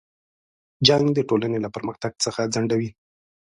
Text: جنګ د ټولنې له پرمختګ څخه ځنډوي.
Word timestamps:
جنګ 0.87 1.05
د 1.13 1.19
ټولنې 1.29 1.57
له 1.61 1.69
پرمختګ 1.75 2.11
څخه 2.25 2.41
ځنډوي. 2.53 2.89